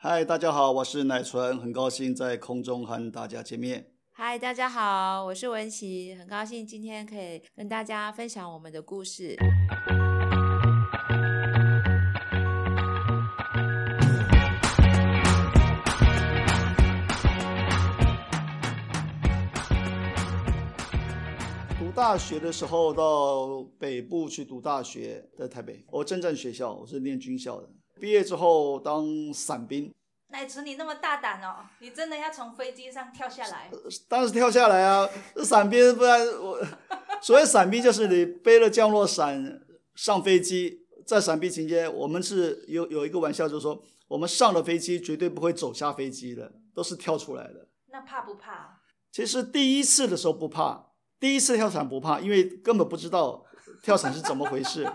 [0.00, 3.84] 嗨，大家好，我是乃纯，很高兴在空中和大家见面。
[4.12, 9.34] 嗨，大家好，我是文琪，很高兴今天可以跟大家分享我们的故事。
[21.76, 27.68] 读大学的时候到北部去读大学，在台北，我正正学校，我是念军校的。
[27.98, 29.92] 毕业之后当伞兵，
[30.28, 31.66] 乃纯，你那么大胆哦！
[31.80, 33.70] 你真的要从飞机上跳下来？
[34.08, 35.08] 当然是跳下来啊！
[35.44, 36.60] 伞兵不然我
[37.22, 39.60] 所谓伞兵就是你背了降落伞
[39.94, 47.66] 上飞机，在伞兵期间，我们是有有一个玩笑，就是说我们上了飞机绝对不会走下飞机的，都是跳出来的。
[47.90, 48.78] 那怕不怕？
[49.10, 53.44] 其实第一次的时候不怕，第一次跳伞不怕，因为根本不知道
[53.82, 54.86] 跳伞是怎么回事。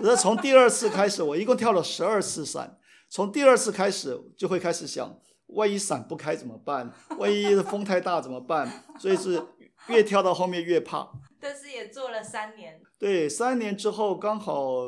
[0.00, 2.78] 那从第二次开始，我一共跳了十二次伞。
[3.10, 6.92] 从第二次开始，就会开始想，万一伞不开怎么办？
[7.18, 8.84] 万一风太大怎么办？
[8.98, 9.42] 所以是
[9.88, 11.10] 越跳到后面越怕。
[11.40, 12.80] 但是也做了三年。
[12.98, 14.84] 对，三年之后刚好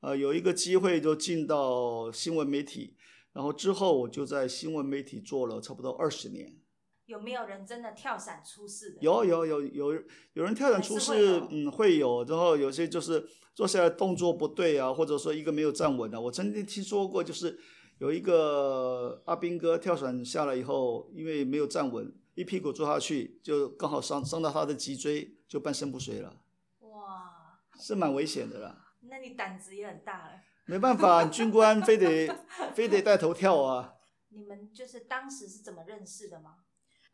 [0.00, 2.96] 呃有一个机会就进到新闻媒体，
[3.32, 6.54] 然后之后我就在新闻媒体做了差不多二十年。
[7.06, 8.98] 有没有人真的跳伞出事的？
[9.00, 10.02] 有有有有
[10.32, 12.24] 有人跳伞出事，嗯，会有。
[12.24, 16.18] 然后有些就是坐下来动作不对啊，或者说一个没有站稳啊。
[16.18, 17.58] 我曾经听说过，就是
[17.98, 26.40] 有一个阿兵哥跳伞下来以后，因为没有站稳，一屁股坐下去，就刚好伤伤到他的脊椎，就半身不遂了。
[26.80, 28.78] 哇，是蛮危险的啦。
[29.02, 30.40] 那你胆子也很大了。
[30.66, 32.34] 没办法，军官非得
[32.74, 33.92] 非得带头跳啊。
[34.30, 36.63] 你们就是当时是怎么认识的吗？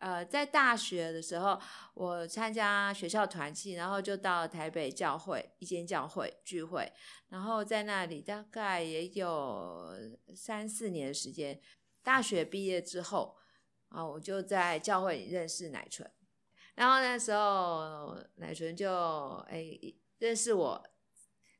[0.00, 1.60] 呃，在大学的时候，
[1.92, 6.90] 我参加学校团契，然后就到台北教会一间教会聚会，
[7.28, 9.92] 然后在那里大概也有
[10.34, 11.60] 三四年的时间。
[12.02, 13.36] 大学毕业之后，
[13.90, 16.10] 啊，我就在教会里认识乃纯，
[16.74, 18.90] 然后那时候乃纯就
[19.50, 19.78] 哎
[20.18, 20.82] 认识我，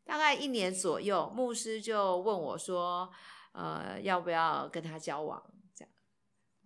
[0.03, 3.13] 大概一年左右，牧师就问我说，
[3.53, 5.43] 呃，要不要跟他交往？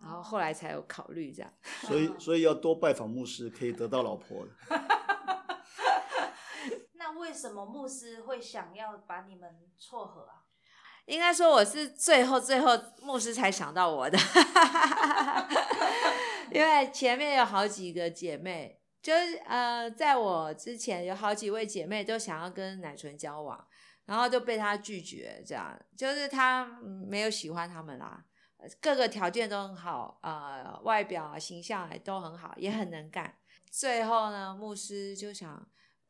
[0.01, 1.53] 然后后来才有考虑这样，
[1.87, 4.53] 所以所以要多拜访牧师，可以得到老婆的。
[6.95, 10.43] 那为什么牧师会想要把你们撮合啊？
[11.07, 12.71] 应该说我是最后最后
[13.03, 14.19] 牧师才想到我的，
[16.51, 23.67] 因为前面有好几个姐妹，就是呃，在我之前有好几位姐妹都想要跟奶纯交往，
[24.07, 26.65] 然后就被他拒绝，这样就是他
[27.07, 28.25] 没有喜欢他们啦。
[28.81, 33.37] 各个条件都很好，呃，外表啊、形象也都很好，也很能干。
[33.71, 35.69] 最后呢，牧师就想，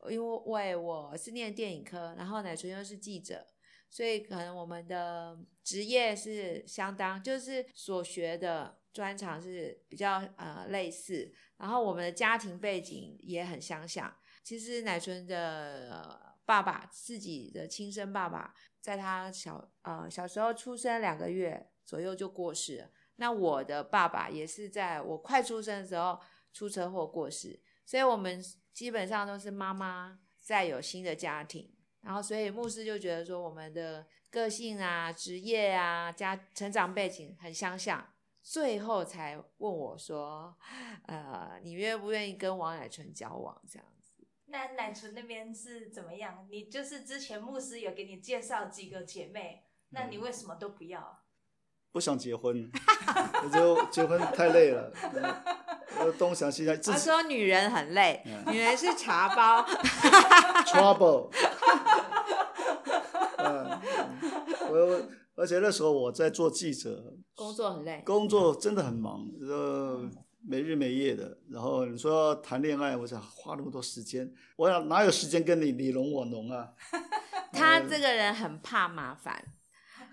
[0.09, 3.45] 因为我是念电影科，然后乃纯又是记者，
[3.89, 14.15] 所以可能我们的职业是相当，就是所学的专长是比较呃类似，然后我们的家庭背景也很相像。
[14.43, 21.71] 其实乃纯的爸爸，自己的亲生爸爸，在他小呃小时候出生两个月。
[21.85, 22.89] 左右就过世了。
[23.17, 26.19] 那我的爸爸也是在我快出生的时候
[26.51, 31.71] 出车祸过世，所以我们基本上都是妈妈在有新的家庭。
[32.01, 38.13] 然后，所以牧师就觉得说，我们的个性啊、职业啊、家成长背景很相像，
[38.43, 40.55] 最后才问我说
[41.07, 44.13] ：“呃，你愿不愿意跟王乃纯交往？”这样子。
[44.45, 46.47] 那乃纯那边是怎么样？
[46.51, 51.24] 你就是之前牧师有给你介绍几个姐妹，那你为什么都不要？
[51.95, 52.69] 不想结婚，
[53.41, 54.91] 我觉得结婚太累了。
[55.97, 59.65] 我东想西想，他说女人很累，女人是茶包。
[60.65, 61.29] Trouble。
[63.37, 63.79] 嗯，
[64.69, 65.01] 我
[65.35, 70.03] 而且那时候我在做记者，工作很累，工作真的很忙，呃，
[70.45, 71.37] 没日没夜的。
[71.49, 76.73] 然后你说谈恋爱，我想花那么多时间，我想哪有时间跟你你侬我侬啊？
[77.53, 79.41] 他这个人很怕麻烦。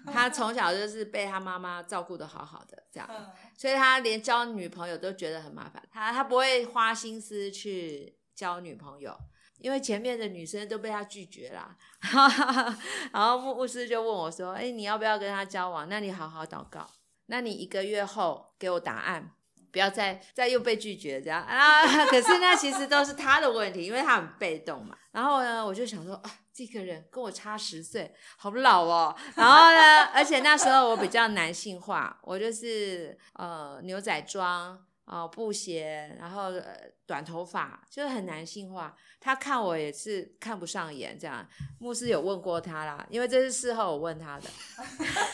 [0.13, 3.09] 他从小就是被他妈妈照顾的好好的，这样，
[3.56, 5.82] 所以他连交女朋友都觉得很麻烦。
[5.91, 9.17] 他他不会花心思去交女朋友，
[9.59, 11.76] 因为前面的女生都被他拒绝啦。
[13.12, 15.88] 然后牧师就问我说：“哎，你要不要跟他交往？
[15.88, 16.91] 那你好好祷告，
[17.26, 19.32] 那你一个月后给我答案，
[19.73, 21.83] 不要再再又被拒绝这样啊。
[22.07, 24.95] ”可是那其实都是他的问题，因为他很被动嘛。
[25.11, 26.31] 然后呢，我就想说啊。
[26.55, 29.17] 这个人跟我差十岁，好老哦。
[29.35, 36.76] 然后呢，而且那时候我比较男性化，我就是呃牛仔装，哦，布鞋，然后呃
[37.06, 38.96] 短头发，就是很男性化。
[39.19, 41.46] 他看我也是看不上眼，这样。
[41.81, 44.49] 牧师有问过他啦，因为这是事后我问他的，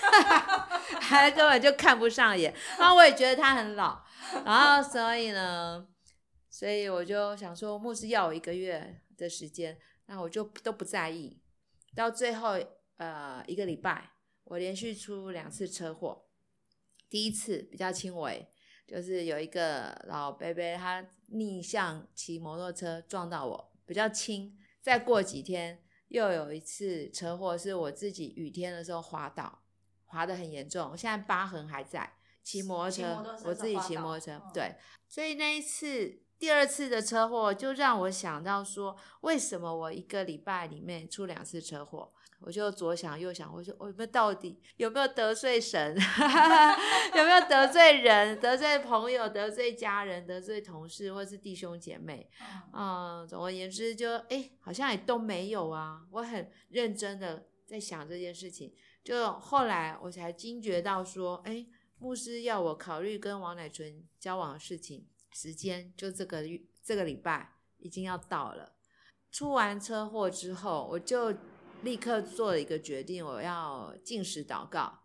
[1.01, 2.55] 他根本就看不上眼。
[2.79, 4.03] 然后我也觉得他很老，
[4.45, 5.87] 然后所以呢，
[6.49, 11.43] 所以我就想说，牧师要我一个月的时间，那我就都不在意。
[11.95, 12.59] 到最后
[12.97, 14.13] 呃一个礼拜，
[14.45, 16.25] 我连续出两次车祸，
[17.11, 18.49] 第一次比较轻微。
[18.89, 24.59] 就是有一个老伯伯，他逆向骑摩托车撞到我，比较轻。
[24.81, 29.61] 再过几天，又有一次车祸，是我自己雨天的时候滑倒，
[30.07, 32.15] 滑得很严重，我现在疤痕还在。
[32.43, 34.75] 骑摩托车，我自己骑摩托车，对。
[35.07, 42.13] 所以那一次，第二次的车祸，就让我想到说，为什么我一个礼拜里面出两次车祸？
[42.41, 45.97] 我就左想右想，我说我有没有到底有没有得罪神，
[47.17, 52.31] 有没有得罪人、得罪朋友、得罪家人、得罪同事或是弟兄姐妹？
[52.73, 56.03] 嗯，总而言之，就哎，好像也都没有啊。
[56.13, 61.67] 我很认真的在想这件事情，就后来我才惊觉到说，哎，
[61.99, 65.05] 牧师要我考虑跟王乃纯交往的事情，
[65.39, 66.43] 时间就这个
[66.83, 68.75] 这个礼拜已经要到了。
[69.31, 71.35] 出完车祸之后，我就。
[71.85, 75.05] 立刻做了一个决定，我要禁食祷告，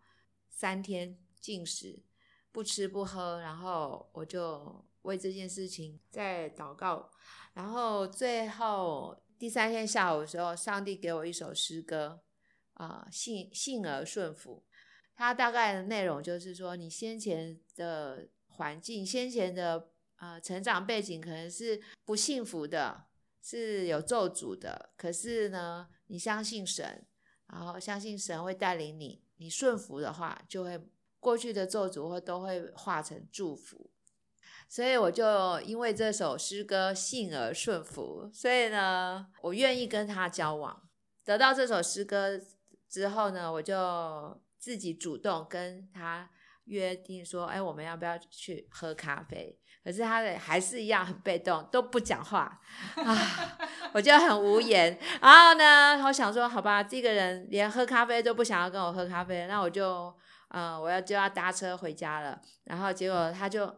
[0.50, 2.02] 三天禁食，
[2.50, 7.12] 不吃不喝，然后我就为这件事情在祷告。
[7.52, 12.24] 然后最后第三天下午的时候，上帝给我一首诗歌，
[12.72, 14.64] 啊，信信而顺服。
[15.14, 23.06] 它大概的内容就是说，你先前的环境、先前的呃成长背景可能是不幸福的，
[23.42, 25.88] 是有咒诅的，可是呢。
[26.08, 27.06] 你相信神，
[27.46, 30.78] 然后相信神会带领你，你顺服的话，就会
[31.18, 33.90] 过去的咒诅会都会化成祝福。
[34.68, 40.86] 所以我就因为这首诗歌信而顺服，所以呢，我愿意跟他交往。
[41.24, 42.38] 得到这首诗歌
[42.86, 46.30] 之后呢，我就自己主动跟他
[46.64, 52.58] 约定说：“哎，我们要不要去喝咖啡？”可是他的还是一样很被动，都不讲话
[52.96, 53.58] 啊，
[53.92, 54.98] 我就很无言。
[55.20, 60.10] 然后呢，我想说，好吧，这个人连喝咖啡都不想要跟我喝咖啡，那我就，
[60.48, 62.40] 呃，我要就要搭车回家了。
[62.64, 63.70] 然后结果他就，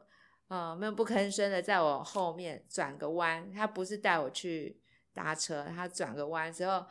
[0.47, 4.81] 呃，闷不吭声的在我后面转个弯，他不是带我去
[5.13, 6.87] 搭车，他转个弯之后，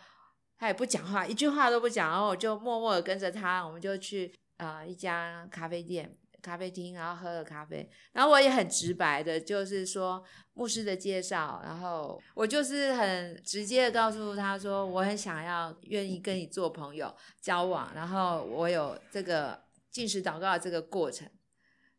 [0.60, 6.18] 他也不讲话，一句话都不讲，然后我就默默的跟着他，我们就去呃一家咖啡店。
[6.46, 17.12] 咖啡厅，然后喝了咖啡，然后我也很直白的，就是说牧师的介绍，然后我就是很直接的告诉他说，我很想要愿意跟你做朋友
[17.42, 19.60] 交往，然后我有这个
[19.90, 21.28] 进食祷告的这个过程，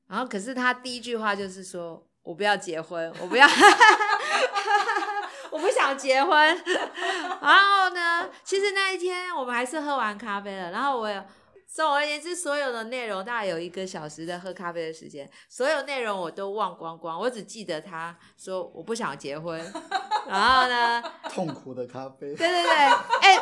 [0.06, 3.44] 然后可是他第一句话就是说我不要结婚，我不要，
[5.50, 6.38] 我不想结婚，
[7.42, 11.24] 然后呢，其实那一天我们还是喝完咖啡了，然后我。
[11.76, 19.60] 总而言之，所有的内容大概有一个小时的喝咖啡的时间，所有内容我都忘光光，我只记得他说我不想结婚，
[20.26, 23.36] 然后呢，痛苦的咖啡，对对对，哎，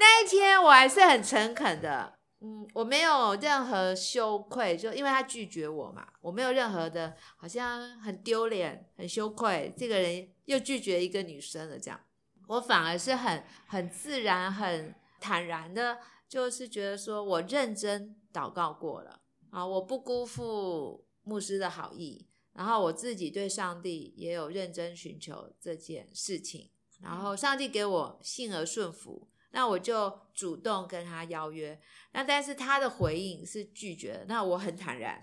[0.00, 12.00] 那一天我还是很诚恳的，嗯，我没有任何羞愧，就因为他拒绝我嘛，我没有任何的，好像很丢脸、很羞愧，这个人又拒绝一个女生了，这样，
[12.48, 15.98] 我反而是很很自然、很坦然的。
[16.30, 26.70] 就是觉得说我认真祷告过了啊，我不辜负牧师的好意，然后我自己对上帝也有认真寻求这件事情，
[27.00, 31.80] 然后上帝给我信而顺服，那我就主动跟他邀约，
[32.12, 35.20] 那但是他的回应是拒绝，那我很坦然，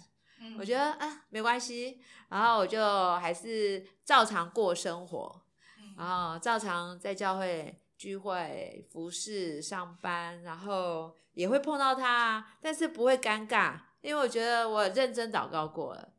[0.59, 5.41] 我觉得啊没关系，然后我就还是照常过生活，
[5.97, 7.81] 然后照常在教会。
[7.97, 16.09] 聚会、服饰、上班，然后也会碰到他，但是不会尴尬，因为我觉得我认真祷告过了。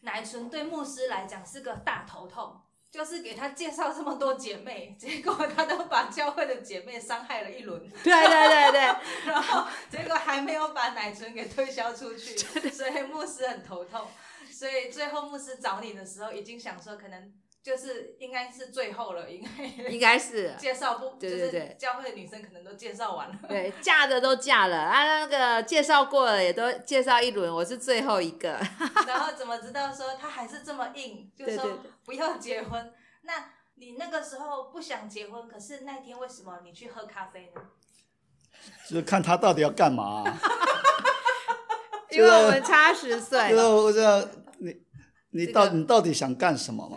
[0.00, 7.80] 奶纯对牧师来讲是个大头痛，就是给他介绍这么多姐妹， 结果他都把教会的姐妹伤害了一轮。
[8.02, 8.80] 对对对对，
[9.32, 12.36] 然后结果还没有把奶纯给推销出去，
[12.70, 14.06] 所以牧师很头痛。
[14.50, 17.32] 所以最后牧师找你的时候，已经想说可能。
[17.68, 28.58] 就是应该是最后了，应该应该是介绍不，对对对，教会的女生可能都介绍完了，对，嫁的都嫁了啊，那个介绍过了也都介绍一轮，我是最后一个。
[29.06, 32.90] 然后怎么知道说他还是这么硬，就说不要结婚？
[33.20, 33.34] 那
[33.74, 37.60] 你那个时候不想结婚，可是那天为什么你去喝咖啡呢？
[38.88, 40.24] 就是看他到底要干嘛。
[42.12, 43.50] 因为我们差十岁。
[43.50, 44.88] 因为我这你。
[45.30, 46.96] 你到你到底想干什么嘛？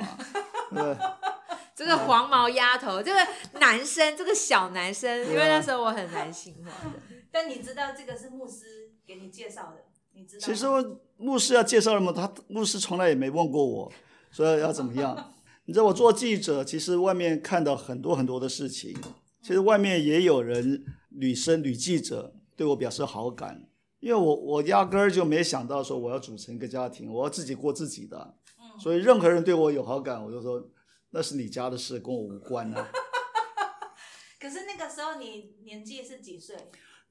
[1.75, 3.19] 这个黄毛丫头，这个
[3.59, 6.99] 男生，这个小男生，因为那时候我很男性化的。
[7.31, 10.45] 但你知道这个是牧师给你介绍的，你知道？
[10.45, 13.91] 其实我牧师要介绍什么，他牧师从来也没问过我，
[14.31, 15.33] 说要怎么样。
[15.65, 18.95] 你知道我做记者，其实外面看到很多很多的事情，
[19.41, 23.63] 其实外面也有人女生女记者对我表示好感，
[23.99, 28.35] 因为我我压根儿就没想到说我要组成一个家庭，我要自己过自己的，
[28.73, 30.69] 嗯所以任何人对我有好感，我就说
[31.11, 32.89] 那是你家的事，跟我无关啊。
[34.39, 36.57] 可是那个时候你年纪是几岁？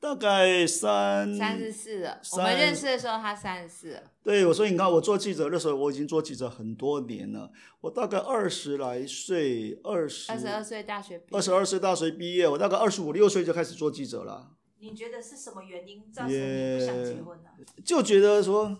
[0.00, 4.02] 大概三三十四了，我三们认识的时候他三十四了。
[4.24, 7.52] 对，我说你看，我做记者的时候，我已经做记者很多年了。
[7.82, 17.50] 我大概二十来岁，二十二十二岁大学毕业，二十二岁大学毕业，我大概二十五六岁就开始做记者了，你觉得是什么原因造成你不想结婚呢？
[17.84, 18.74] 就觉得说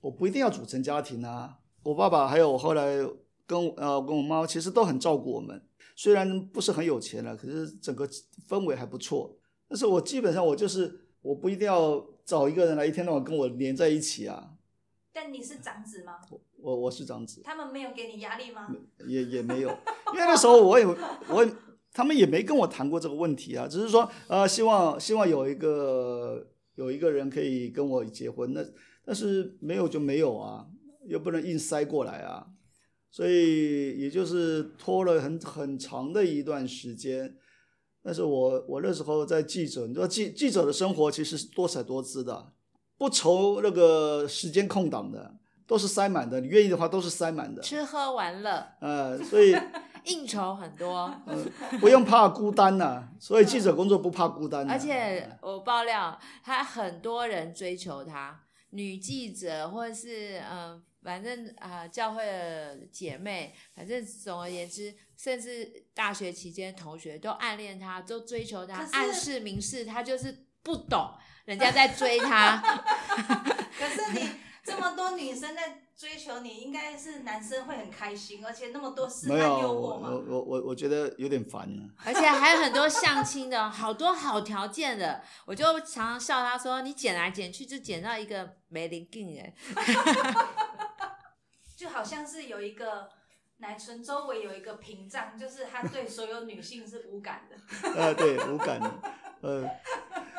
[0.00, 1.58] 我不一定要组成家庭啊。
[1.82, 2.98] 我爸爸还有我后来
[3.46, 5.60] 跟我呃跟我妈其实都很照顾我们，
[5.96, 8.08] 虽然不是很有钱了，可是整个
[8.48, 9.36] 氛围还不错。
[9.68, 14.52] 但是我基本上我就是我不一定要找一个人来一天到晚跟我黏在一起啊。
[15.12, 16.14] 但你是长子吗？
[16.58, 17.42] 我我是长子。
[17.44, 18.68] 他们没有给你压力吗？
[19.06, 19.68] 也也没有，
[20.14, 20.86] 因为那时候我也
[21.28, 21.52] 我也
[21.92, 26.46] 他们也没跟我谈过这个问题啊，只是说呃希望希望有一个
[26.76, 28.64] 有一个人可以跟我结婚，那
[29.04, 30.66] 但是没有就没有啊，
[31.06, 32.46] 又不能硬塞过来啊，
[33.10, 37.36] 所以也就是拖了很很长的一段时间。
[38.02, 42.52] 但是我我那时候在记者，你知道记记者的生活其实是多彩多姿的，
[42.98, 45.36] 不愁那个时间空档的，
[45.68, 46.40] 都是塞满的。
[46.40, 47.62] 你愿意的话，都是塞满的。
[47.62, 49.54] 吃喝玩乐，呃，所以
[50.06, 51.14] 应酬很多。
[51.78, 54.72] 不用怕孤单呐、所以记者工作不怕孤单、啊。
[54.72, 58.40] 而且我爆料，他很多人追求他，
[58.70, 71.12] 女记者或者是嗯、呃反正啊、呃教会的姐妹，反正总而言之，甚至大学期间同学都暗恋他，都追求他暗示明示他就是不懂
[71.44, 72.56] 人家在追他。
[73.78, 74.28] 可是你
[74.64, 80.08] 这么多女生在追求你，应该是男生会很开心，而且那么多试探没有，诱我惑嘛。
[80.10, 81.82] 我我我我觉得有点烦了。
[82.04, 89.52] 而且还有很多相亲的，好多好条件的，我就常常笑他说：“你捡来捡去就捡到一个没灵劲哎。
[91.82, 93.08] 就好像是有一个
[93.58, 97.56] 奶唇周围有一个屏障，就是他对所有女性是无感的。
[97.96, 98.88] 呃，对，无感的。
[99.40, 99.68] 呃，”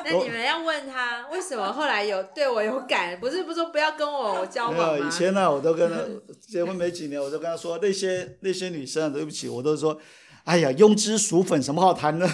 [0.06, 3.20] 那你们要问他为什么后来有对我有感？
[3.20, 5.12] 不是不是说不要跟我我交没有，往吗以？
[5.12, 5.98] 前呢，我都跟他
[6.40, 10.00] 结婚没几年，我都跟他说，那些那些女生，对不起，我都说，
[10.46, 12.26] 哎呀，庸脂俗粉，什么好谈的？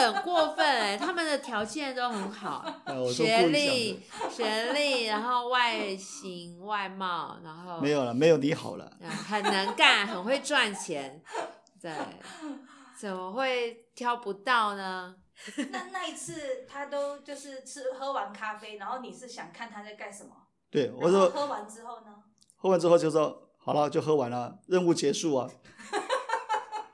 [0.00, 2.64] 很过分哎、他们的条件都很好，
[3.12, 8.84] 学历、学历，然后外形、外貌，然后没有了，没有你好了。
[9.02, 11.22] 啊 很能干，很会赚钱，
[11.80, 11.92] 对，
[12.98, 15.14] 怎么会挑不到呢？
[15.70, 20.30] 那那一次他都就是吃喝完咖啡，然后你是想看他在干什么？
[20.70, 22.14] 对，我说喝完之后呢？
[22.56, 25.48] 喝完之后就说好了，就喝完了，任务结束啊，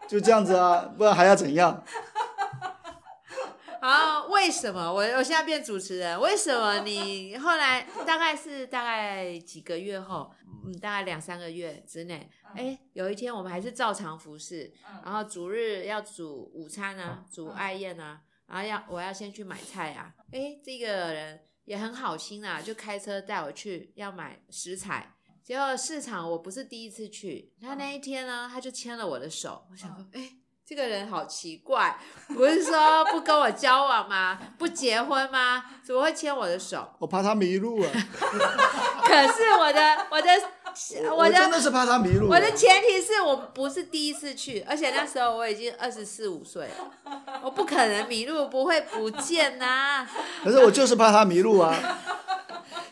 [0.07, 1.83] 就这样子啊，不然还要怎样？
[3.87, 4.93] 好，为什么？
[4.93, 6.21] 我我现在变主持人？
[6.21, 10.33] 为什么你后来大概是大概几个月后，
[10.65, 15.01] 嗯，大概两三个月之内，哎、有一天我们还是照常服侍，嗯。
[15.05, 25.15] 然后主日要煮午餐啊，煮爱宴啊，然后要我要先去买菜啊，哎，这个人也很好心啊，就开车带我去要买食材。
[25.45, 30.33] 结果市场我不是第一次去，他那一天呢，他就牵了我的手，我想说，哎、
[30.69, 31.97] 这个人好奇怪，
[32.27, 34.37] 不是说不跟我交往吗？
[34.59, 35.65] 不结婚吗？
[35.87, 36.91] 怎么会牵我的手？
[36.99, 37.89] 我怕他迷路啊，
[39.07, 40.29] 可是我的我的
[41.11, 42.31] 我我的真的是怕他迷路啊。
[42.33, 46.91] 我的前提是我不是第一次去，而且那时候我已经二十四五岁了，
[47.45, 50.05] 我不可能迷路，不会不见呐、
[50.43, 51.79] 可是我就是怕他迷路啊。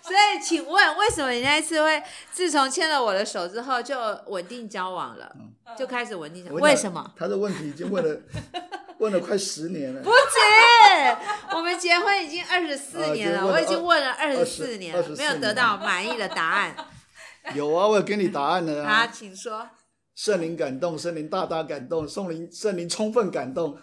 [0.07, 3.97] 所以，请问为什么你那一次会自从牵了我的手之后就
[4.27, 5.35] 稳定交往了，
[5.79, 7.13] 就开始稳定为什么？
[7.17, 8.21] 他的问题已经问了
[9.01, 10.03] 问了快十年了。
[10.03, 11.17] 不止，
[11.57, 16.77] 我们结婚已经二十四啊年了，我已经问了二十四年24了，没有得到满意的答案。
[17.55, 19.07] 有啊，我有给你答案了好，啊。
[19.07, 19.67] 请说。
[20.15, 23.77] 圣灵感动，圣灵大大感动，圣灵圣灵充分感动。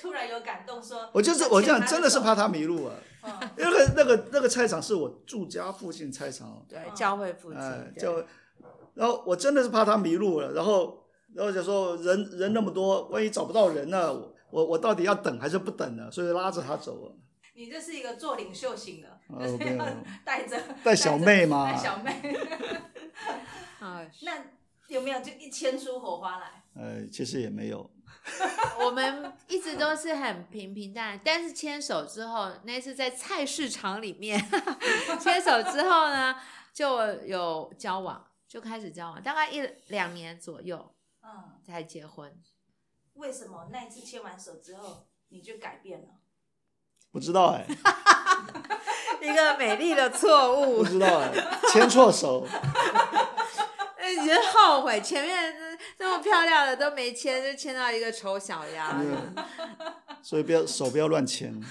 [0.00, 2.94] 突然有感动说，我就是我这样，真的是怕他迷路啊。
[3.22, 8.24] 嗯那个那个那个菜场是我住家附近菜场，对，教会附近哎，，对就
[8.94, 11.04] 然后我真的是怕他迷路了，然后
[11.34, 16.10] 然后就说人人那么多，万一找不到人呢，我我我到底要等还是不等呢？
[16.10, 17.14] 所以拉着他走了。
[17.54, 19.20] 你这是一个做领袖型的，
[20.24, 22.10] 带着带小妹吗带小妹。
[23.80, 24.32] 啊， 那
[24.88, 26.62] 有没有就一牵出火花来？
[26.74, 27.90] 呃，其实也没有，
[28.84, 34.40] 我们一直都是很平平淡淡，但是牵手之后，那次在菜市场里面
[35.20, 36.36] 牵手之后呢，
[36.72, 42.32] 就有交往，就开始交往，大概一两年左右嗯，才结婚。
[43.14, 46.08] 为什么那一次牵完手之后你就改变了？
[47.12, 47.66] 不知道哎、
[49.20, 50.78] 一个美丽的错误。
[50.78, 51.32] 不，知道哎、
[51.72, 52.46] 牵错手，
[54.10, 55.54] 哎，你就后悔前面
[55.98, 59.00] 那么漂亮的都没牵，就牵到一个丑小鸭。
[59.00, 59.34] 嗯
[60.22, 61.58] 所以不要手不要乱牵。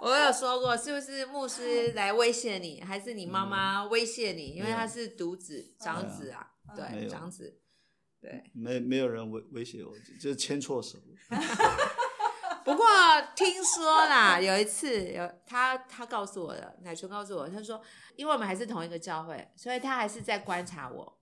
[0.00, 4.50] 我有说过，是不是牧师来威胁你，还是你妈妈威胁你？
[4.50, 6.46] 因为他是独子、长子啊，
[6.92, 7.58] 没对，长子。
[8.20, 10.98] 对，没没有人威威胁我，就是牵错手。
[12.64, 12.86] 不过
[13.36, 17.80] 听说啦，有一次有他他告诉我的，奶纯告诉我，他说，
[18.16, 21.18] 因为我们还是同一个教会，所以他还是在观察我，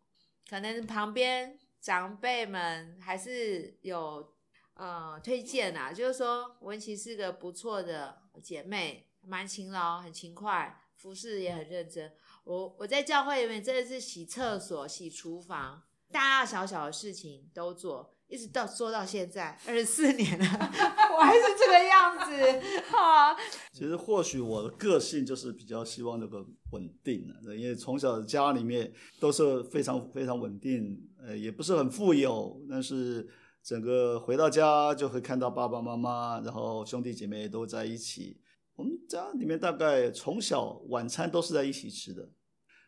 [0.49, 4.33] 可能旁边长辈们还是有
[4.75, 12.13] 呃推荐啦，就是说文琪是个不错的姐妹，蛮勤劳，很勤快，服侍也很认真。
[12.45, 20.45] 我我在教会里面真的是洗厕所、洗厨房，大大小小的事情都做，一直到做到现在二十四年了，
[21.15, 22.61] 我还是这个样子
[22.91, 23.37] 哈。
[23.71, 26.39] 其实或许我的个性就是比较希望那个
[26.71, 33.29] 稳定的、因为从小家里面都是非常非常稳定，呃，也不是很富有，但是
[33.63, 38.41] 整个回到家就会看到爸爸妈妈，然后兄弟姐妹都在一起。
[38.77, 42.27] 我们家里面大概从小晚餐都是在一起吃的，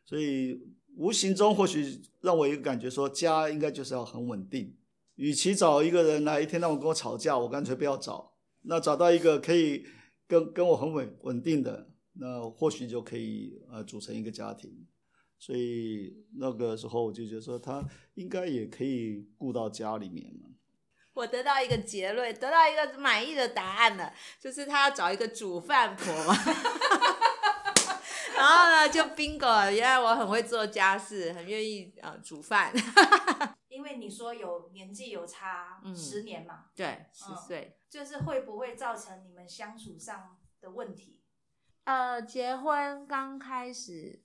[0.06, 0.58] 所以
[0.96, 4.74] 无形中或许让我一个感觉说，家应该就是要很稳定。
[5.16, 8.32] 与其找一个人来一天到晚跟我吵架，我干脆不要找。
[8.62, 9.86] 那找到一个可以
[10.26, 14.86] 跟跟我很稳稳定的，那或许就可以呃组成一个家庭。
[15.38, 20.48] 所以那个时候我就觉得说，他应该也可以顾到家里面嘛。
[21.12, 26.34] 我得到一个结论，得到一个满意的答案了，就是他要找一个煮饭婆嘛。
[28.36, 29.70] 然后呢，就 bingo。
[29.70, 32.72] 原来我很会做家事，很愿意呃煮饭。
[33.84, 37.78] 因为你说有年纪有差嗯十年嘛，对，十嗯岁。
[37.90, 41.22] 就是会不会造成你们相处上的问题？
[41.84, 44.24] 呃，结婚刚开始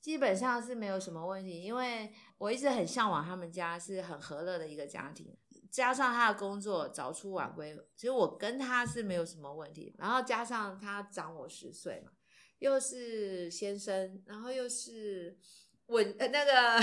[0.00, 5.36] 基本上是没有什么问题，因为我一直很向往他们家是很和乐的一个家庭，
[5.70, 9.94] 加上他的工作早出晚归，其实我跟他是没有什么问题。
[9.98, 12.10] 然后加上他长我十岁嘛，
[12.58, 15.38] 又是先生，然后又是
[15.86, 16.80] 稳呃那个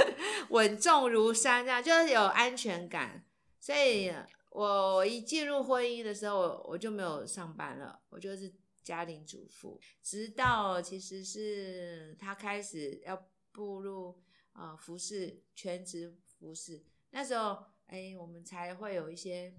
[0.50, 3.24] 稳重如山，这样就是有安全感，
[3.58, 4.12] 所以。
[4.54, 9.80] 我一进入婚姻的时候，我我就没有上班了，我就是家庭主妇。
[10.02, 14.20] 直到其实是他开始要步入
[14.52, 19.54] 呃服饰全职服饰，那时候哎，我们才会有一些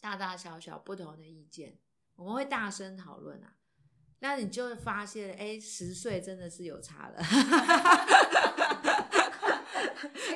[0.00, 1.78] 大大小小不同的意见，
[2.16, 3.58] 我们会大声讨论啊。
[4.18, 7.22] 那你就会发现，哎，十岁真的是有差了。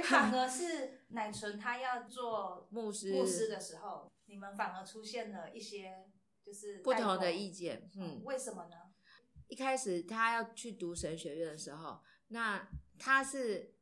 [0.08, 6.06] 反 而是奶纯他要做牧师牧师的时候，你们反而出现了一些
[6.44, 8.76] 就是不同的意见，嗯，为什么呢？
[9.48, 13.74] 一开始他要去读神学院的时候，那他是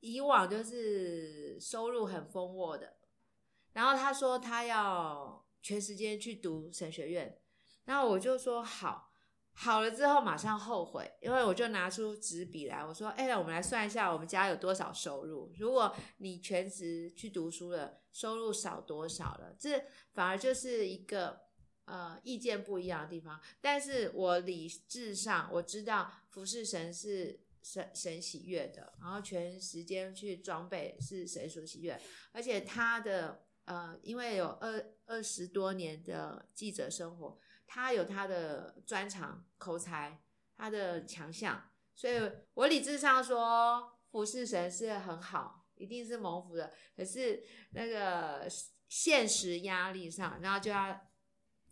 [0.00, 2.98] 以往就是收入很丰沃的，
[3.72, 7.40] 然后他说他要全时间去读神学院，
[7.84, 9.07] 然后我就说好，
[9.58, 21.48] 好了之后马上后悔，因为我就拿出纸笔来，我说，哎、我们来算一下我们家有多少收入，如果你全职去读书了，收入少多少了，这反而就是一个。
[21.90, 31.98] 呃，意见不一样的地方，但是我理智上我知道服侍神是神神喜悦的，然后全时间去装备是神所喜悦，
[32.30, 37.38] 而且他的呃，因为有二二十多年的记者生活，
[37.68, 40.20] 他有他的专长、口才、
[40.56, 42.20] 他的强项，所以
[42.54, 46.74] 我理智上说服侍神是很好，一定是蒙福的。
[46.96, 48.48] 可是那个
[48.88, 51.00] 现实压力上，然后就要。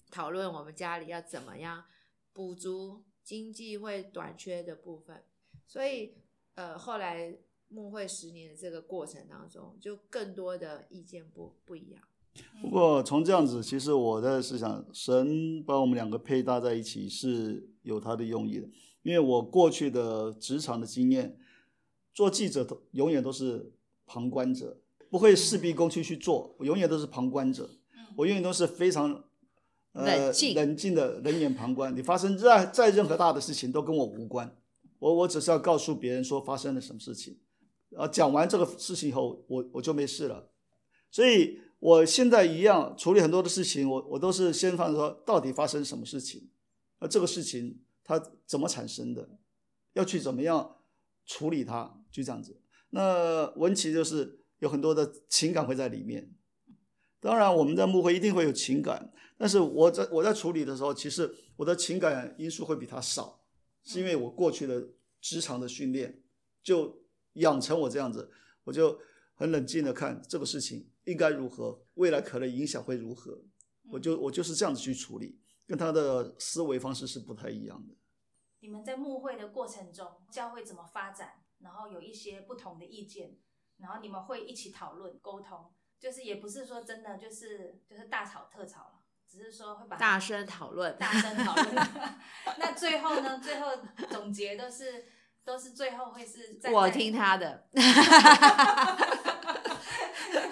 [0.08, 1.84] 讨论我们家里要怎么样
[2.32, 5.24] 补足经济会短缺的部分，
[5.66, 6.16] 所以
[6.54, 12.00] 呃后来牧会十年的这个过程当中，就更多的意见不不一样。
[12.60, 18.68] 不过从这样子，其实我在思想，神把我们两个配搭在一起是有他的用意的。
[19.02, 21.36] 因为我过去的职场的经验，
[22.12, 23.72] 做记者都永远都是
[24.06, 24.78] 旁观者，
[25.10, 27.70] 不会事必躬亲去做，我永远都是旁观者，
[28.16, 29.24] 我永远都是非常。
[29.92, 31.96] 呃冷静冷静的冷眼旁观。
[31.96, 34.54] 你发生再再任何大的事情都跟我无关，
[34.98, 37.38] 我我只是要告诉别人说发生了什么事情，
[37.96, 40.50] 啊，讲完这个事情以后，我我就没事了。
[41.10, 46.50] 所以我现在一样处理很多的事情，我我都是先放说到底发生什么事情，
[47.00, 49.38] 那这个事情它怎么产生的，
[49.92, 50.78] 要去怎么样
[51.26, 52.60] 处理它，就这样子。
[52.90, 56.32] 那文琪就是有很多的情感会在里面。
[57.20, 63.42] 当然，我们在幕会一定会有情感，但是我在我在处理的时候，其实我的情感因素会比他少，
[63.82, 64.88] 是因为我过去的
[65.20, 66.22] 职场的训练
[66.62, 67.02] 就
[67.34, 68.30] 养成我这样子，
[68.64, 68.98] 我就
[69.34, 73.42] 很冷静的看这个事情应该如何，未来可能影响会如何，
[73.90, 77.94] 我就我就是这样子去处理，跟他的思维方式是不太一样的。
[78.60, 83.36] 你们在牧会的过程中，教会怎么发展，然后有一些不同的意见，
[83.78, 91.74] 然后你们会一起讨论沟通，就是也不是说真的就是就是大吵特吵了，只是说会把它大声讨论，大声讨论。
[92.58, 93.38] 那最后呢？
[93.38, 93.68] 最后
[94.10, 95.06] 总结都是
[95.44, 97.68] 都是最后会是在我听他的。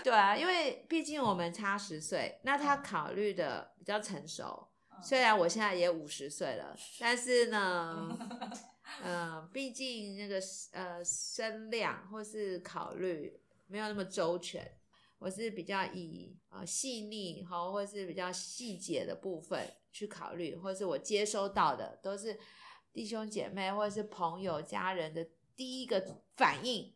[0.04, 4.68] 对啊，因为毕竟我们差十岁，那他考虑的比较成熟。
[5.02, 8.16] 虽然我现在也五十岁了，但是呢，
[9.02, 10.40] 嗯，毕竟那个
[10.72, 14.70] 呃声量或是考虑没有那么周全。
[15.18, 22.38] 我是比较以呃细腻哈，或是比较细节的部分去考虑，或是我接收到的都是
[22.92, 26.92] 弟兄姐妹或者是朋友家人的第一个反应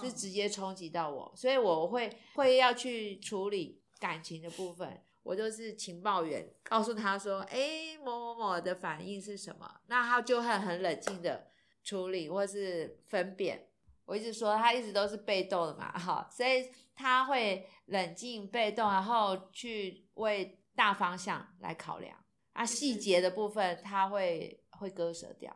[0.00, 5.02] 是直接冲击到我，所以我会会要去处理感情的部分。
[5.22, 11.48] 我就是情报员，告诉他说：“哎，某某某的反应是什么？”那他就会很冷静的
[11.82, 13.68] 处理或是分辨。
[14.04, 22.16] 我一直说他一直都是被动的嘛，哈，所以他会冷静被动，然后去为大方向来考量。
[22.52, 25.54] 啊，细节的部分他会会割舍掉。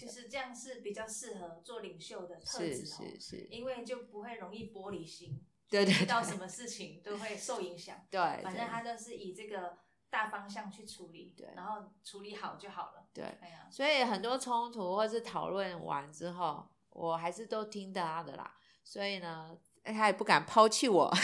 [0.00, 8.00] 其实这样是比较适合做领袖的特是质哦，是是，因为就不会容易玻璃心，对对遇到什么事情都会受影响。
[8.10, 9.76] 对，反正他都是以这个
[10.08, 13.06] 大方向去处理，对然后处理好就好了。
[13.12, 13.24] 对。
[13.42, 18.56] 哎呀，所以很多冲突或是讨论完之后，我还是都听他的啦。
[18.82, 21.10] 所以呢，他也不敢抛弃我。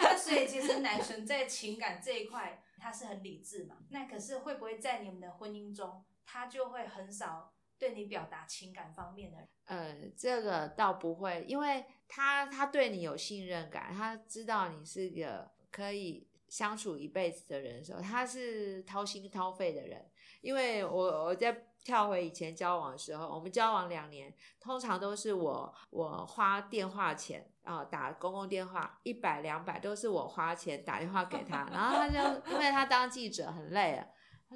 [0.00, 3.76] 那所以其实男生在情感这一块，他是很理智嘛。
[3.90, 9.38] 那可是会不会在你们的婚姻中，他就会很少对你表达情感方面的？
[9.66, 20.10] 呃，这个倒不会，因为他他对你有信任感，他知道你是个可以相处一辈子的人的时候，他是掏心掏肺的人。
[20.40, 34.06] 因为我我在跳回以前交往的时候，我们交往两年，通常都是我我花电话钱啊、打公共电话一百两百都是我花钱打电话给他，然后他就因为他当记者很累了。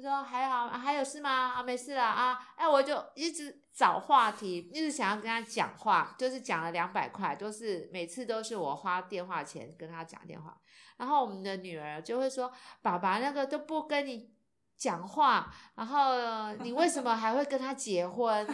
[0.01, 1.29] 他说还好、啊，还有事吗？
[1.55, 2.39] 啊，没事了啊。
[2.55, 10.57] 哎，我就一直找话题，一直想要跟他讲话，就是讲了两百块，都是每次都是我花电话钱跟他讲电话。
[10.97, 14.31] 然后我们的女儿就会说：“爸爸那个都不跟你
[14.77, 18.47] 讲话，然后你为什么还会跟他结婚？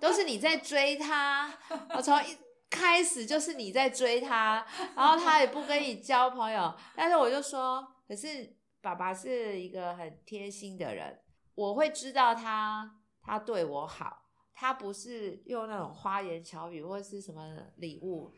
[0.00, 1.52] 都是你在追他，
[1.94, 2.36] 我从一
[2.68, 6.74] 开始就是你在追他，然后他也不跟你交朋友。
[6.96, 11.22] 但是我就说，可是。”爸爸是一个很贴心的人，
[11.54, 18.30] 我会知道他他对我好，他不是用那种花言巧语或是什么礼物。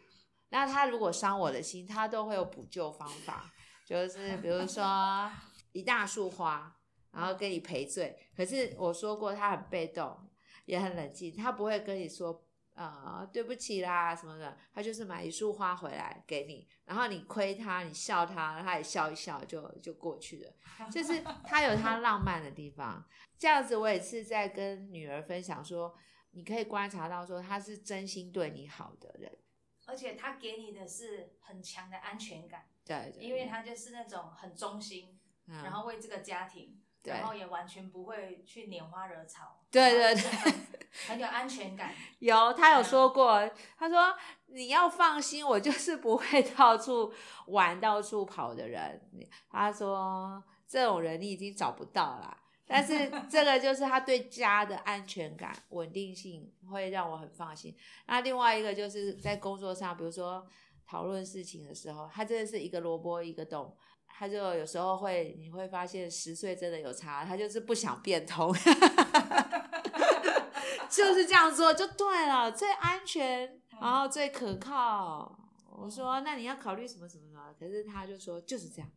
[0.51, 3.51] 那他如果伤我的心，他都会有补救方法，
[3.87, 5.29] 就是比如说
[5.73, 6.77] 一大束花，
[7.11, 8.17] 然后给你赔罪。
[8.37, 10.17] 可是我说过，他很被动，
[10.67, 12.47] 也很冷静，他不会跟你说。
[12.75, 20.53] 呃，对不起啦，什么的，他就是买一束花回来给你，然后你亏他，你笑他，他也笑一笑就就过去了。
[20.91, 23.05] 就是他有他浪漫的地方，
[23.39, 25.95] 这样子我也是在跟女儿分享说，
[26.33, 29.31] 你可以观察到说他是真心对你好的人，
[29.87, 35.63] 而且他给你的是很强的安全感，对，对因为他就是那种很忠心，嗯。
[35.63, 40.55] 然后为这个家庭，对然后也完全不会去拈花惹草，对对然后就是很
[41.09, 41.93] 很有安全感。
[42.21, 44.15] 有，他有说过，他说
[44.47, 47.13] 你要放心，我就是不会 到处
[47.47, 49.01] 玩、到处跑的人。
[49.51, 52.37] 他说这种人你已经找不到啦。
[52.67, 57.77] 但是这个就是他对家的安全感、稳定性会让我很放心。
[58.07, 60.47] 那另外一个就是在工作上，比如说
[60.87, 63.77] 讨论事情的时候，他真的是一个萝卜一个洞。
[64.17, 68.55] 他就有时候会，你会发现十岁真的有差，他就是不想变通。
[70.89, 75.37] 就是这样做就对了，最安全，然后最可靠。
[75.77, 78.89] 我说那你要考虑什么什么什么，可是他就说就是这样。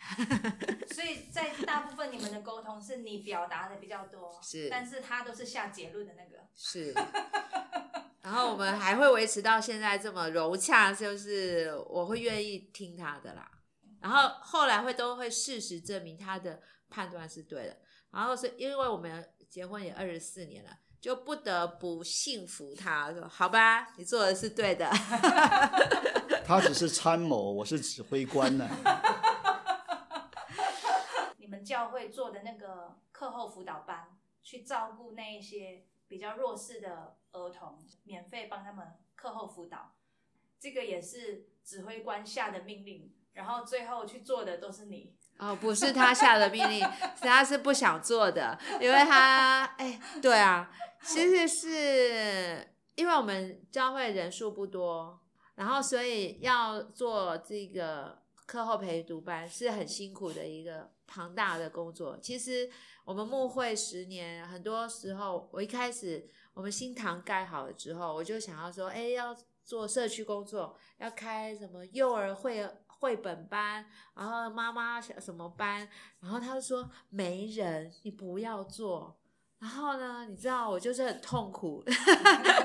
[0.92, 6.44] 所以在大部分你们的沟通是你表达的比较多，是但是他都是下结论的那个。
[6.56, 6.92] 是。
[8.22, 13.48] 然后我们还会维持到现在这么融洽，就是我会愿意听他的啦。
[14.00, 17.76] 然后后来会都会事实证明他的判断是对的。
[18.10, 24.90] 然后是因为我们结婚也二十四年了，就不得不信服他，说好吧，你做的是对的。
[26.44, 28.68] 他只是参谋，我是指挥官呢。
[31.38, 38.84] 你们教会做的那个课后辅导班，去照顾那一些比较弱势的儿童，免费帮他们
[39.14, 39.94] 课后辅导，
[40.58, 45.14] 这个也是指挥官下的命令，然后最后去做的都是你。
[45.38, 46.80] 哦，不是他下的命令，
[47.16, 50.70] 是他是不想做的，因为他，哎，对啊，
[51.02, 55.18] 其实是因为我们教会人数不多，
[55.54, 62.18] 然后所以要做这个课后陪读班是很辛苦的一个庞大的工作。
[62.20, 62.68] 其实
[63.06, 72.68] 我们牧会十年，很多时候我一开始我们新堂盖好了之后，我就想要说，哎，要做社区工作，要开什么幼儿会。
[73.00, 73.84] 绘本班，
[74.14, 75.88] 然后妈妈什么班，
[76.20, 79.18] 然后他就说没人，你不要做。
[79.58, 81.82] 然后呢，你知道我就是很痛苦，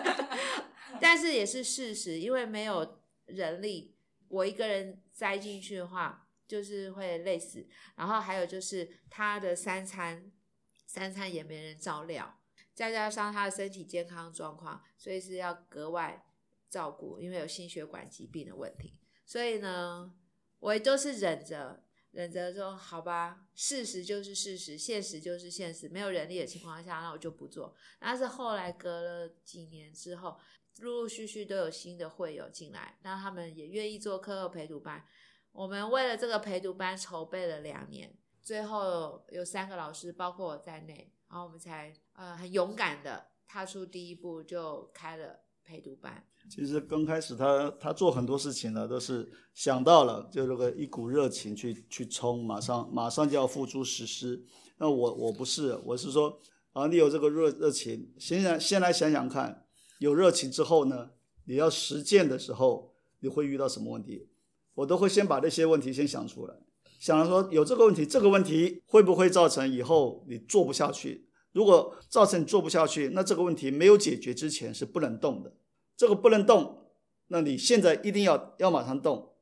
[1.00, 3.95] 但是也是事实，因为没有人力，
[4.28, 7.65] 我一个人栽进去的话，就是会累死。
[7.95, 10.30] 然后还有就是他的三餐，
[10.86, 12.39] 三餐也没人照料，
[12.74, 16.26] 再加上他的身体健康状况，所以是要格外
[16.69, 20.13] 照顾，因为有心血管疾病的问题，所以呢。
[20.65, 27.75] 我也都是忍着，忍着说好吧，事实就是事实，现实就是现实，没有人力的情况下，那我就不做。
[27.99, 30.39] 但是后来隔了几年之后，
[30.80, 35.06] 陆陆续续都有新的会友进来，那他们也愿意做课后陪读班。
[35.51, 46.23] 我们为了这个陪读班筹备了两年，最后有三个老师，包括我在内，然后我们才呃很勇敢的踏出第一步，就开了陪读班。
[46.47, 54.45] 其实刚开始他他做很多事情呢，都是想到了就这个一股热情去去冲，马上马上就要付诸实施。
[54.78, 56.39] 那我我不是，我是说
[56.73, 59.65] 啊，你有这个热热情，先想先来想想看，
[59.97, 61.10] 有热情之后呢，
[61.45, 64.30] 你要实践的时候，你会遇到什么问题？
[64.75, 66.54] 我都会先把这些问题先想出来，
[66.99, 71.24] 想了说有这个问题，这个问题会不会造成以后你做不下去？
[71.55, 75.53] 如果造成你做不下去，那这个问题没有解决之前是不能动的。
[75.95, 76.89] 这个不能动，
[77.27, 79.35] 那你现在一定要要马上动，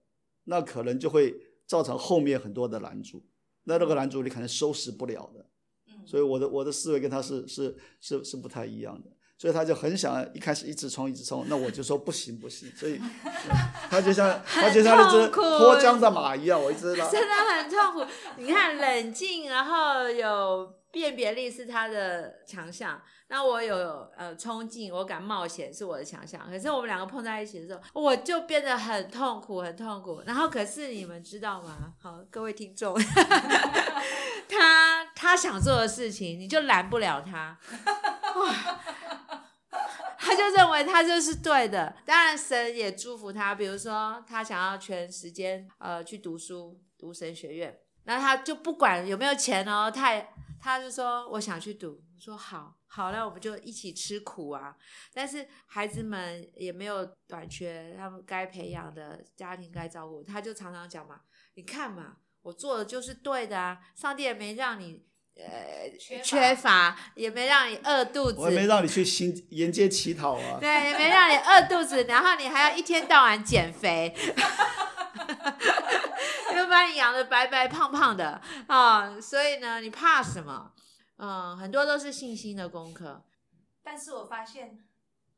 [0.43, 3.25] 那可能就会造成后面很多的拦阻，
[3.63, 5.47] 那那个拦阻你可能收拾不了的。
[5.87, 12.99] 嗯，所以我的我的思维跟他是是是是不太一样的，所以他就很想一开始一直冲一直冲，那我就说不行不行，所以
[13.89, 17.09] 他就像他就像一只脱缰的马一样，我一直拉。
[17.09, 23.01] 真的很痛苦，你看冷静，然后有辨别力是他的强项。
[23.27, 23.75] 那我有
[24.15, 26.45] 呃冲劲，我敢冒险是我的强项。
[26.47, 30.21] 可是我们两个碰在一起的时候，我就变得很痛苦，很痛苦。
[30.27, 31.93] 然后可是你们知道吗？
[31.99, 32.95] 好，各位听众，
[34.47, 37.57] 他他想做的事情，你就拦不了他。
[40.19, 41.95] 他就认为他就是对的。
[42.05, 50.27] 当然神也祝福他，比如说他想要全时间呃去读书，读神学院，那他就不管有没有钱哦，他也
[50.63, 52.77] 他就说我想去读，说好。
[52.87, 54.75] 好那，我们就一起吃苦啊！
[55.13, 61.21] 但是孩子们也没有短缺，他们该培养的家庭该照顾，他就常常讲嘛
[61.55, 63.79] ：“你看嘛，我做的就是对的啊！
[63.95, 65.03] 上帝也没让你
[65.35, 65.89] 呃
[66.23, 74.15] 缺乏，也没让你饿肚子，我也没让你去行沿街乞讨啊，对，也没让你饿肚子，然后你还要一天到晚减肥，
[76.55, 79.19] 又把你养的白白胖胖的啊！
[79.19, 80.73] 所以呢，你怕什么？”
[81.17, 83.23] 嗯，很多都是信心的功课，
[83.83, 84.83] 但是我发现，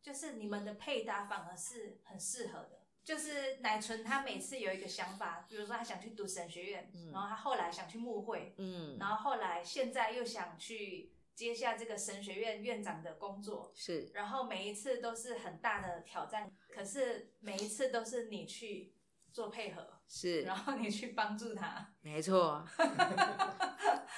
[0.01, 2.79] 就是你们的配搭反而是很适合的。
[3.03, 18.94] 就是乃纯他每次有一个想法，比如说他想去读神学院，然后他后来想去牧会，嗯，然后后来现在又想去接下这个神学院院长的工作，是，然后每一次都是很大的挑战，可是每一次都是你去
[19.35, 19.85] 做配合。
[20.07, 22.63] 是，然后你去帮助他， 没错，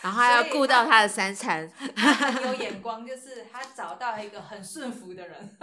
[0.02, 5.58] 然后还要顾到他的三餐，很有眼光，就是他找到一个很顺服的人，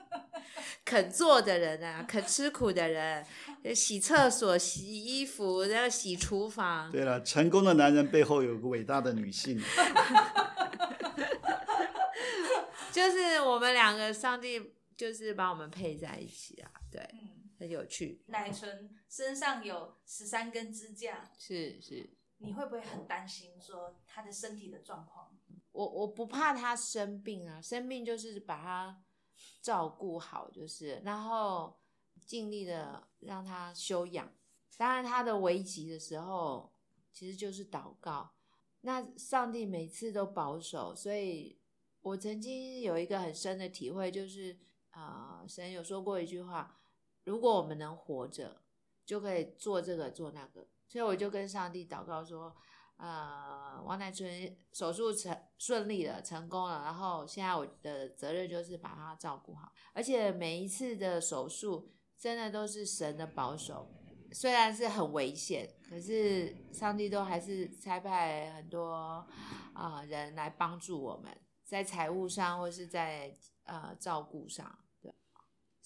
[0.86, 3.26] 肯做的人啊，肯吃苦的人，
[3.74, 6.90] 洗厕所、洗衣服，然后洗厨房。
[6.90, 9.60] 对了，成功的男人背后有个伟大的女性，
[12.92, 17.02] 就是我们两个，上帝就是把我们配在一起啊，对。
[17.58, 18.22] 很有趣。
[18.26, 25.36] 奶纯身上有十三根支架，是是，你会不会很担心说他的身体的状况？
[25.72, 29.02] 我我不怕他生病啊，生病就是把他
[29.60, 31.78] 照顾好，就是然后
[32.24, 34.32] 尽力的让他休养。
[34.76, 36.72] 当然，他的危急的时候，
[37.12, 38.32] 其实就是祷告。
[38.82, 41.60] 那上帝每次都保守，所以
[42.00, 44.56] 我曾经有一个很深的体会，就是
[44.90, 46.80] 啊、呃神有说过一句话：
[47.28, 48.62] 如果我们能活着，
[49.04, 50.66] 就可以做这个做那个。
[50.86, 52.56] 所以我就跟上帝祷告说，
[52.96, 63.86] 呃，王乃春手术成顺利了，成功了，然后现在我的责任就是把他照顾好，而且每一次的手术真的都是神的保守，
[64.32, 69.26] 虽然是很危险，可是上帝都还是差派很多
[69.74, 71.30] 啊、人来帮助我们，
[71.64, 74.78] 在财务上或是在呃照顾上，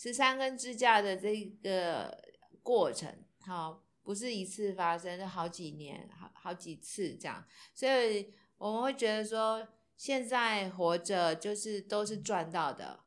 [0.03, 2.21] 十三根支架的这个
[2.61, 9.65] 过程，好、不是一次发生，是好几年，好好几次这样，所以我们会觉得说，
[9.97, 13.05] 现在活着就是都是赚到的，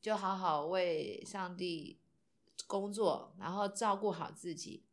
[0.00, 2.00] 就好好为上帝
[2.66, 4.84] 工作，然后照顾好自己，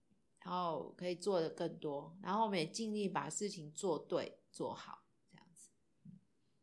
[0.42, 5.02] 然后可以做的更多，然后我们也尽力把事情做对做好，
[5.32, 5.72] 这样子。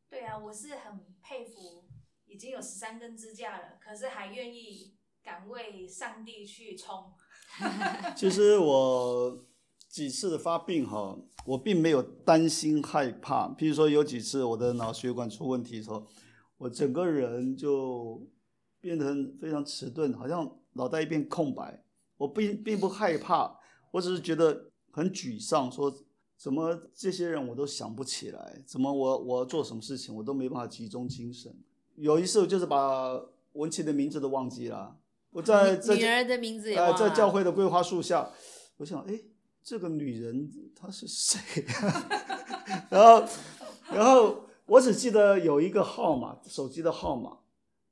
[0.08, 1.87] 对啊，我是很佩服
[2.28, 7.12] 已经有十三根支架了，可是还愿意敢为上帝去冲。
[8.16, 9.44] 其实我
[9.88, 13.48] 几次的发病哈，我并没有担心害怕。
[13.54, 16.06] 譬如说有几次我的脑血管出问题的时候，
[16.58, 18.28] 我整个人就
[18.80, 21.82] 变得非常迟钝，好像脑袋一片空白。
[22.18, 23.58] 我并并不害怕，
[23.92, 25.92] 我只是觉得很沮丧，说
[26.36, 31.56] 怎么这些人我都想不起来，怎么我我做什么事情我都没办法集中精神。
[32.00, 33.20] 有一次我就是把
[33.54, 34.96] 文琪的名字都忘记了，
[35.30, 38.30] 我在这女儿的名字也呃，忘了，在教会的桂花树下，
[38.76, 39.20] 我想，哎，
[39.64, 41.40] 这个女人她是谁、
[42.88, 43.28] 然后，
[43.90, 47.38] 然后我只记得有一个号码，手机的号码，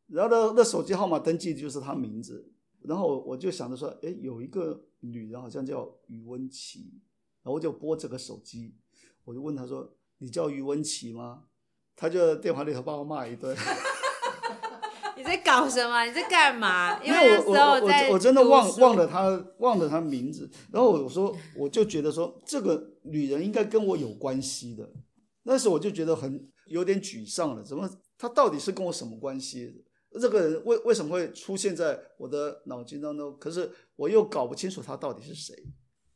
[0.07, 7.01] 然后呢，那手机号码登记就是她名字，然后我就想着说，哎，有一个女人好像叫于文琪，
[7.43, 8.77] 然后我就拨这个手机，
[9.25, 11.43] 我就问她说，你叫于文琪吗？
[11.97, 13.57] 她就电话里头把我骂一顿。
[15.27, 16.05] 你在搞什么？
[16.05, 17.03] 你在干嘛？
[17.03, 24.89] 因 因为那时为我我我真的忘忘了他忘了他名字，然后我说我就觉得说这个女人应该跟我有关系的，
[25.43, 29.85] 那时候我就觉得很有点沮丧了，怎么她到底是跟我什么关系？
[30.21, 33.37] 这个人为为什么会出现在我的脑筋当中？
[33.39, 35.55] 可是我又搞不清楚她到底是谁。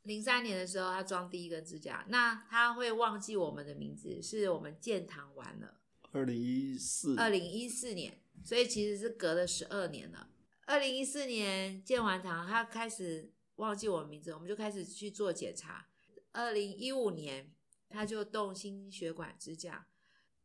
[0.04, 5.74] 零三年的时候，他装第一根指甲，那他会忘记我们的名字，是我们建堂完了，
[6.12, 10.29] 二零一四，二零一四年，所以其实是隔了十二年了。
[10.66, 15.88] 二零一四年建完堂，他开始忘记我名字，我们就开始去做检查。
[16.33, 17.53] 二零一五年，
[17.88, 19.88] 他就动心血管支架，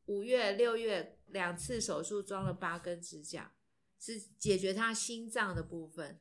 [0.06, 3.54] 五月、六月两次手术装了八根支架，
[4.00, 6.20] 是解决他心脏的部分。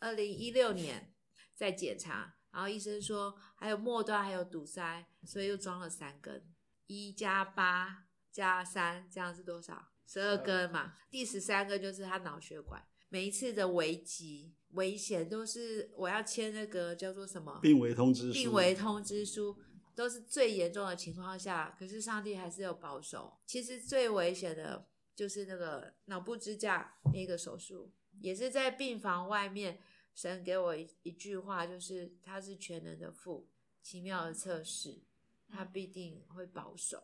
[0.00, 1.14] 二零一六年
[1.54, 6.44] 再检查，然后医生说还有末端还有堵塞，所以又装了三根，
[6.86, 9.92] 一加八加三，这样是多少？
[10.06, 10.94] 十二根嘛。
[11.10, 19.56] 第十三个就是他脑血管，每一次的危急危险都是我要签那个叫做什么病危通知书，病危通知书，
[19.94, 23.38] 都是最严重的情况下，可是上帝还是有保守。
[23.46, 27.90] 其实最危险的就是那个脑部支架那个手术，
[28.20, 29.80] 也是在病房外面，
[30.14, 33.48] 神给我一一句话，就是他是全能的父，
[33.82, 35.02] 奇妙的测试，
[35.48, 37.02] 他必定会保守，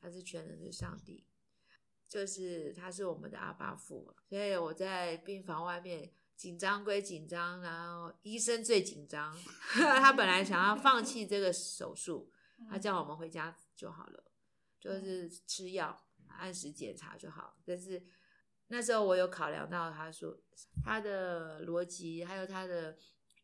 [0.00, 1.24] 他是全能的上帝。
[2.12, 9.34] 就是他是我们的阿爸父，所以我在病房外面紧张归紧张，然后医生最紧张，
[9.72, 12.30] 他本来想要放弃这个手术，
[12.68, 14.24] 他叫我们回家就好了，
[14.78, 17.56] 就是吃药，按时检查就好。
[17.64, 18.04] 但是
[18.66, 20.38] 那时候我有考量到他说
[20.84, 22.94] 他的逻辑，还有他的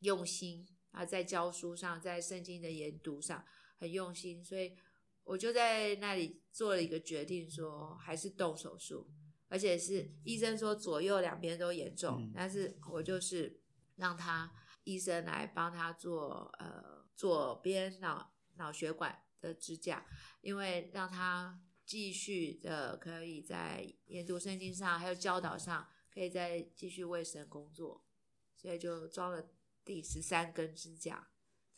[0.01, 3.43] 用心，他在教书上，在圣经的研读上
[3.79, 4.77] 很用心，所以
[5.29, 9.07] 我就在那里做了一个决定说还是动手术，
[9.49, 13.61] 而且是医生说左右两边都严重，嗯但是我就是
[13.97, 14.51] 让他
[14.85, 20.07] 医生来帮他做呃左边脑脑血管的支架，
[20.41, 28.03] 因为让他继续的可以在研读圣经上还有教导上，可以再继续为神工作，
[28.57, 29.51] 所以就装了
[29.85, 31.29] 第十三根支架。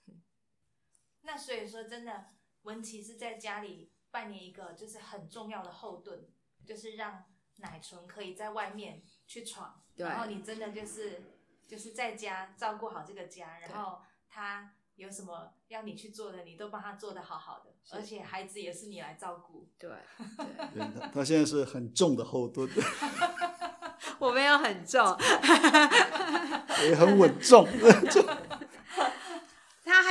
[1.23, 2.27] 那所以说，真的，
[2.71, 6.21] 文琪是在家里扮演一个就是很重要的后盾，
[6.65, 7.25] 就是让
[7.57, 11.21] 奶纯可以在外面去闯，然后你真的就是
[11.67, 13.99] 就是在家照顾好这个家，然后
[14.29, 19.69] 他有什么要你去做的，你都帮他做的好好的，而且孩子也是你来照顾。
[19.77, 19.91] 对，
[20.73, 22.71] 对他他现在是很重的后盾，
[24.21, 25.05] 我没有很重，
[26.87, 27.67] 也很稳重。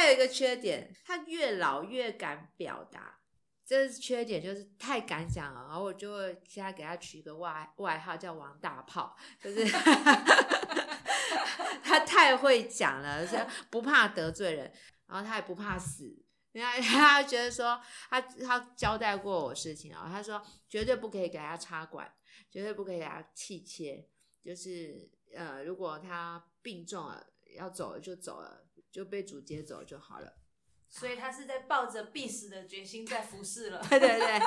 [0.10, 3.20] 有一个缺点，他越老越敢表达，
[3.66, 5.66] 这是缺点，就是太敢讲了。
[5.68, 9.66] 然后我就会现在给他取一个外外号叫王大炮，就是
[11.84, 13.38] 他太会讲了，是
[13.70, 14.72] 不怕得罪人，
[15.08, 16.24] 然后他也不怕死。
[16.52, 17.80] 因为他觉得说，
[18.10, 22.12] 他他交代过我事情啊，他说绝对不可以给他插管，
[22.50, 24.10] 绝对不可以给他气切，
[24.44, 27.24] 就是呃，如果他病重了
[27.56, 30.34] 要走了就走了，就被主接走就好了。
[30.88, 33.80] 所以他是在抱着必死的决心在服侍了。
[33.90, 34.40] 对对对，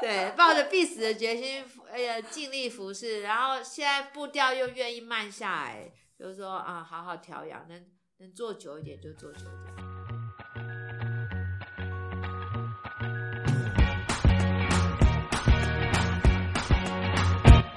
[0.00, 7.86] 对，抱着必死的决心，哎呀，尽力服侍，然后现在步调又愿意慢下来，就是说啊，好好调养，能
[8.18, 9.89] 能做久一点就做久一点。